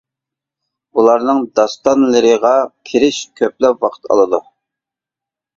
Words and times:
بۇلارنىڭ 0.99 1.41
داستانلىرىغا 1.59 2.53
كىرىش 2.91 3.21
كۆپلەپ 3.41 3.87
ۋاقىت 3.87 4.11
ئالىدۇ. 4.17 4.41